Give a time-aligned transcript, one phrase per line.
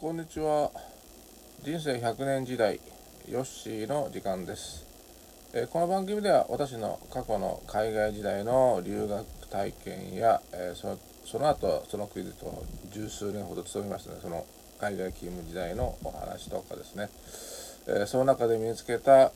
[0.00, 0.70] こんにちは。
[1.64, 2.78] 人生100年時代
[3.28, 4.86] ヨッシーの時間です、
[5.52, 14.20] えこの番組では私の過去の海外時代の留学体験や、えーそその後その国でと十数年ほど勤めましたね。
[14.22, 14.46] その
[14.78, 17.08] 海外勤務時代のお話とかですね、
[17.88, 19.32] えその中で身につけた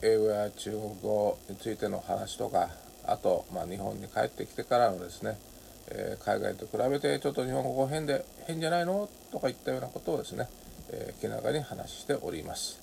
[0.00, 2.70] 英語や中国語についての話とか
[3.04, 5.36] あと、まあ、日本に帰ってきてからのですね
[5.88, 9.08] えー海外と比べてちょっと日本語変で変じゃないの？
[9.32, 10.48] とかいったようなことをですね、
[10.90, 12.80] えー気長に話しております、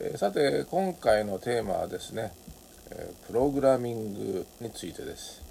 [0.00, 2.32] えーさて今回のテーマはですね、
[2.90, 5.42] えプログラミングについてです。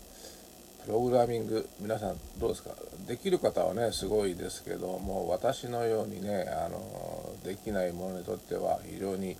[0.85, 2.71] プログラミング皆さんどうですか？
[3.05, 9.35] できる方はねすごいですけども私のようにねあのできない者にとっては非常に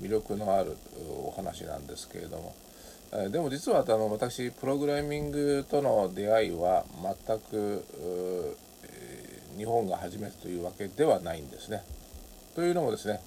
[0.00, 0.76] 魅力のある
[1.24, 2.54] お話なんですけれども
[3.30, 6.84] でも実はあの私プログラミングとの出会いは
[7.26, 7.84] 全く
[8.84, 11.82] え日本が初めてというわけではないんですね。
[12.54, 13.20] というのもですね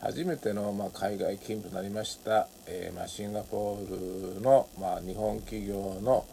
[0.00, 6.24] 初めての、まあ、海外勤務となりました、えーまあ、シンガポールの、まあ、日本企業の、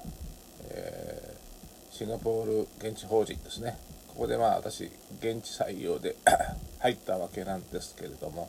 [0.70, 1.38] えー
[1.98, 3.76] シンガポール現地法人ですね
[4.10, 4.84] ここでまあ私
[5.20, 6.16] 現地採用で
[6.78, 8.48] 入ったわけなんですけれども。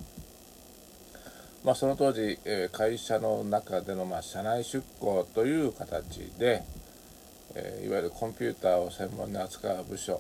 [1.69, 6.63] まあ、その当時、え会社の中での、ま、社内出向という形で、
[7.55, 10.19] えいわゆるコンピューターを専門に扱う部署、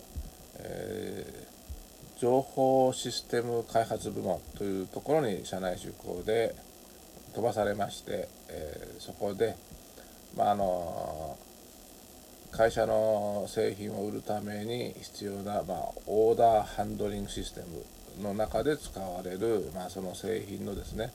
[0.59, 1.47] え
[2.19, 6.55] 情報システム開発部門というところに社内出向で
[7.35, 9.57] 飛ばされまして、えそこで、
[10.37, 11.39] まああの
[12.51, 17.63] 会社の製品を売るために必要な、まあ、オーダーハンドリングシステ
[18.19, 21.11] ムの中で使われる、まあ、その製品のですね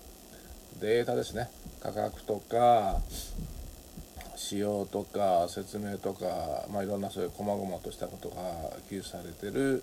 [0.83, 1.49] データですね
[1.81, 2.99] 価格とか
[4.35, 8.35] 仕様とか説明とか、まあ、いろんなそういう細々としたことが
[8.89, 9.81] 記述されてる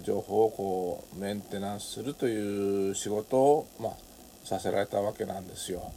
[0.00, 3.92] 情報をこうメンテナンスするという仕事を、まあ、
[4.44, 5.92] させられたわけなんですよ。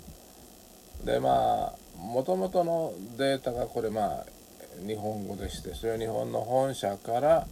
[1.05, 4.25] でまあもともとのデータがこれまあ
[4.85, 7.47] 日本語でしてそれを日本の本社から、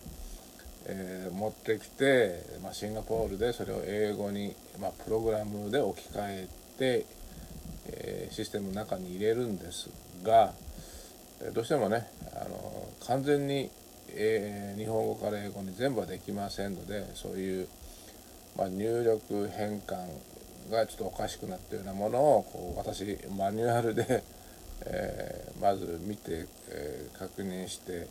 [0.85, 9.89] えー持ってきて、まあ、シンガポールでそれを英語に、まあ、プログラムで置き換えて、えシステムの中に入れるんです
[10.23, 10.53] が
[11.53, 13.69] どうしてもねあの完全に、
[14.09, 17.67] え日本語から英語に全部はできませんのでそういう、
[18.57, 20.07] まあ、入力変換
[20.71, 24.23] がちょっとおかしくなったようなものをこう私マニュアルで、
[24.85, 28.07] えーまず見て、えー確認して、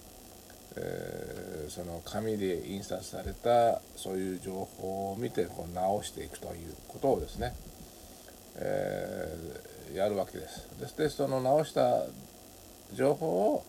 [0.76, 7.54] えーその紙で印刷されたそういう情報を見てこう直していくということをですね、
[8.56, 10.96] えーやるわけです。
[10.96, 12.04] ででその直した
[12.94, 13.64] 情報を、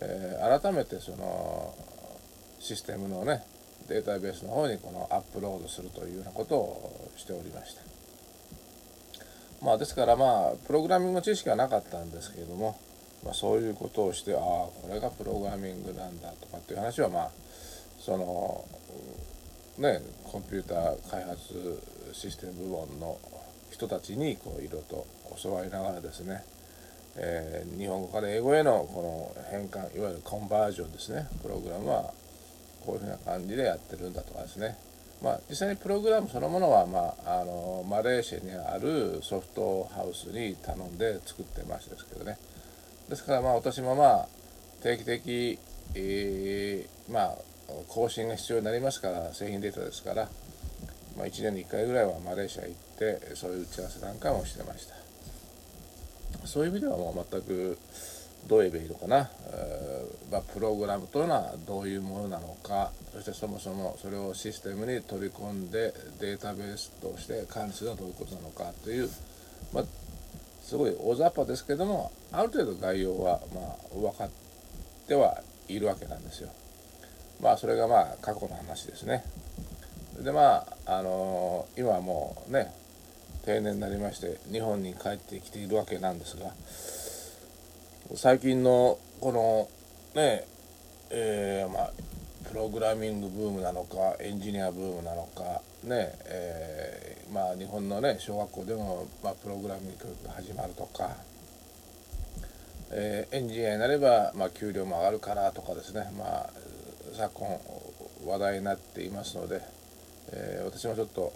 [0.00, 1.74] えー改めてその
[2.60, 3.42] システムのね
[3.88, 7.82] データベースの方にこのアップロードするというようなことをしておりました。
[9.64, 12.78] まあですからまあプログラミングの知識はなかったんですけれども、
[13.24, 17.30] まあ、そういうことをしてああこれがプログラミングなんだとかっていう話はまあ
[17.98, 18.64] その
[19.78, 23.18] ねコンピューター開発システム部門の
[23.70, 25.06] 人たちにこういろいろと
[25.42, 26.42] 教わりながらですね、
[27.16, 32.12] えー日本語から英語へのこの変換いわゆるコンバージョンですねプログラムは
[32.84, 34.76] こういうふうな感じでやってるんだとかですね。
[35.22, 42.38] まあ実際にプログラムそのものは、まあ、あのマレーシアにあるソフトハウスに頼んで作ってましたですけどね。
[43.08, 44.28] ですからまあ私もまあ
[44.82, 45.58] 定期的、
[45.94, 47.38] えーまあ
[47.88, 50.28] 更新が必要になりますから製品データですから、
[51.16, 57.78] まあ、1年に1回ぐらいはマレーシア行ってそういう打ち合わせなんかもしてましたそういう意味ではもう全く
[58.46, 69.10] どう言えばいいのかな、えーまあ、プログラムというのはどういうものなのかそしてそもそもそれをシステムに取り込んでデータベースとして管理するのはどういうことなのかという、
[69.72, 69.84] まあ、
[70.62, 74.30] すごい大雑把ですけどもある程度概要はまあ分かっ
[75.06, 76.50] てはいるわけなんですよ。
[77.40, 79.24] まあそれがまあ過去の話ですね。
[80.22, 82.72] でまああの今はもうね
[83.48, 86.52] 定年になりまして日本に帰ってきているわけなんですが
[88.14, 89.68] 最近のこの
[90.14, 90.44] ね
[91.10, 91.92] えーまあ
[92.46, 101.16] プログラミングブームなのかエンジニアブームなのかねえーまあ日本のね小学校でも、まあ、プログラミング教育が始まるとか、
[102.90, 106.50] えーエンジニアになれば、まあ、給料も上がるからとかですねまあ
[107.14, 107.58] 昨今
[108.26, 109.62] 話題になっていますので、
[110.32, 111.32] えー私もちょっと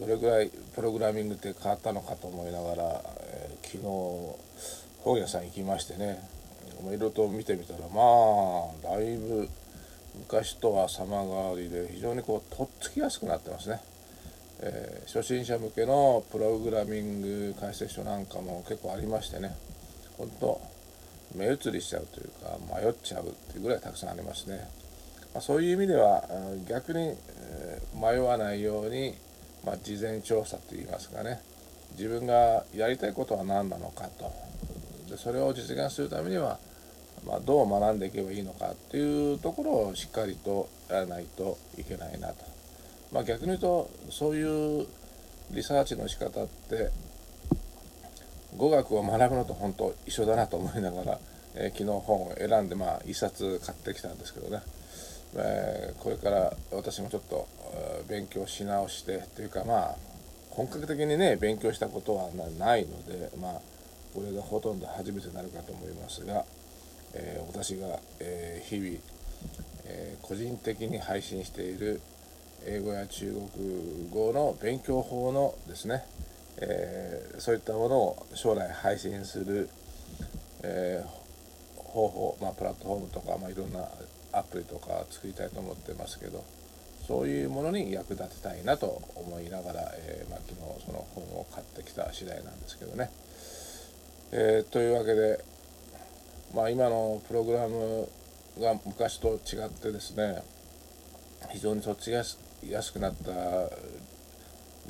[0.00, 3.84] どれぐらいプログラミングって変わったのかと思いながら、えー昨日
[5.04, 6.18] 本屋さん行きましてね
[6.82, 9.48] いろいろと見てみたらまあだいぶ
[10.18, 13.80] 昔とは様変わりで非常にこうとっつきやすくなってますね、
[14.60, 19.54] えー、初心者向けのプログラミング解説書なんかも結構ありましてね
[20.18, 20.60] 本当
[21.36, 24.68] 目移りしちゃうというか迷っちゃうっていうぐらいたくさんありますね、
[25.32, 26.24] まあ、そういう意味では
[26.68, 27.14] 逆に、
[27.94, 29.14] 迷わないように、
[29.64, 31.40] まあ、事前調査といいますかね。
[31.92, 34.32] 自分がやりたいことは何なのかと。
[35.08, 36.58] でそれを実現するためには
[37.26, 42.44] まあ、どう学んでいけばいいのかっていうところをしっかりとやらないといけないなと。
[43.12, 44.86] まあ、逆に言うとそういう
[45.50, 46.90] リサーチの仕方って
[48.56, 51.18] 語学を学ぶのと本当一緒だなと思いながら、
[51.56, 54.62] えー、昨日本を選んでまあ一冊買ってきたんですけどね、
[55.36, 57.46] えー、これから私もちょっと
[58.08, 59.96] 勉強し直してっていうかまあ
[60.50, 63.60] 本格的にね勉強したことはないのでまあ
[64.14, 66.44] これがほとんど初めてになるかと思いますが。
[67.12, 68.90] えー、私が、え、日々、
[69.86, 72.00] え、個人的に配信している
[72.64, 76.04] 英語や中国語の勉強法のですね、
[76.60, 79.68] えそういったものを将来配信する、
[80.62, 81.02] え
[81.74, 83.88] 方法、まあ、プラットフォームとか、まあ、いろんな
[84.32, 86.44] アプリとか作りたいと思ってますけど
[87.06, 93.10] そういうものに役立てたいなと思いながら、えまあ、昨日その本を買ってきた次第なんですけどね。
[94.32, 95.42] えというわけで
[96.54, 98.08] まあ、今のプログラム
[98.58, 100.42] が昔と違ってですね
[101.52, 102.38] 非常にとっつやす
[102.68, 103.30] やすくなった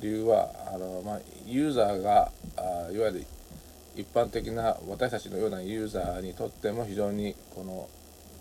[0.00, 3.26] 理由はあの、まあ、ユーザーがあいわゆる
[3.94, 7.88] 一般的な私たちのようなユーザーにとっても非常にこの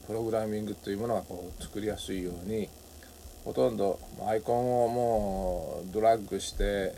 [0.09, 2.67] プログラミングというものがこう作りやすいように
[3.45, 6.95] ほとんどアイコンをもうドラッグして、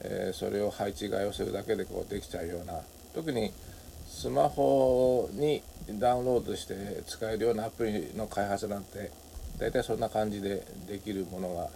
[0.00, 2.80] えー、それを配置替えをするだけでこうできちゃうような
[3.14, 3.52] 特に
[4.06, 5.62] スマホに
[5.98, 9.10] ダウンロードして使えるようなアプリの開発なんて
[9.58, 11.68] 大体そんな感じでできるものが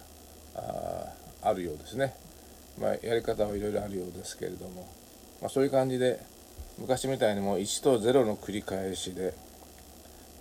[1.43, 2.15] あるようですね。
[2.81, 4.89] まあ、やり方はいろいろあるようですけれども、
[5.43, 6.21] まあ、そういう感じで
[6.79, 9.35] 昔みたいにもう1と0の繰り返しで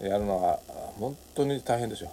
[0.02, 0.60] やるのは
[1.00, 2.12] 本当に大変ですよ。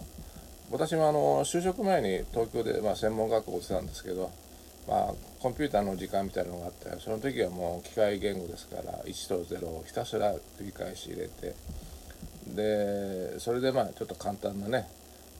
[0.70, 4.30] 私もあの就職前に東京でまあ専門学校をしてたんですけど
[4.88, 11.54] まあ、コンピューターの時間みたいなのがあってその時はもう機械言語ですから1と0をひたすら繰り返し入れて
[12.54, 14.86] でそれでまあちょっと簡単なね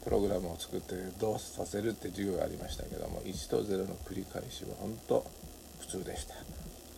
[0.04, 5.24] プログラムを作って動作させるって授業がありましたけども1と0の繰り返しは本当
[5.80, 6.34] 普通でした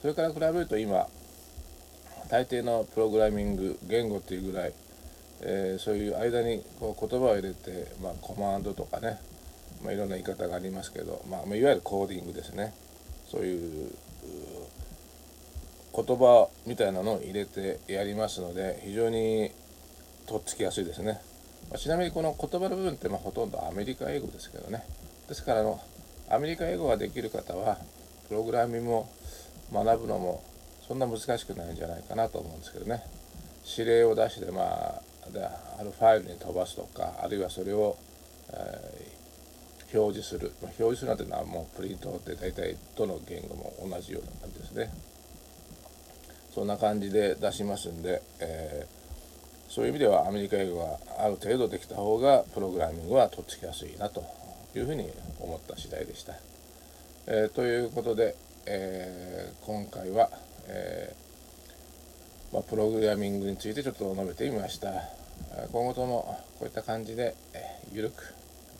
[0.01, 1.07] それから比べると今
[2.31, 4.75] 大抵のプログラミング言語っていうぐらい、
[5.43, 9.19] えー、そういう間にこう言葉を入れて、まあ、コマンドとかね
[9.83, 12.73] まあ、いろんな言い方がありますけど、まあ、いわゆるコーディングですね。
[13.31, 13.91] そういう
[15.95, 19.51] 言葉みたいなのを入れてやりますので非常に
[20.27, 21.21] とっつきやすいですね、
[21.69, 24.83] まあ、ちなみにこの言葉の部分ってまあほとんどアメリカ英語ですけどね。
[25.29, 25.81] ですからあの
[26.31, 27.79] アメリカ英語ができる方は
[28.29, 29.09] プログラミングを
[29.73, 30.43] 学ぶのも
[30.87, 33.03] そんな難しくないんじゃないかなと思うんですけどね。
[33.77, 35.03] 指令を出してまあ
[35.79, 37.97] あるファイルに飛ばすとかあるいはそれを、
[38.53, 39.19] え
[39.95, 44.91] 表示する、まあ、表示するなんていうのはもうプリントって大体どの言語も同じような感じですね。
[46.55, 54.25] そんな感じで出しますんで、えー、そういう意味ではアメリカ英語がある程度できた方がプログラミングはとっつきやすいなと
[54.75, 55.09] いうふうに
[55.39, 56.35] 思った次第でした、
[57.27, 58.35] えー、ということで、
[58.67, 60.31] え、今回は、
[60.67, 61.15] え
[62.53, 64.89] まあ、プログラミングについてちょっと述べてみました
[65.71, 68.35] 今後ともこういった感じで、えー、ゆるく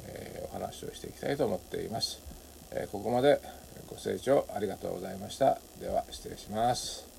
[0.09, 2.21] えお話をしていきたいと思っています。
[2.73, 3.41] えここまで
[3.89, 5.59] ご清聴ありがとうございました。
[5.81, 7.18] では失礼します。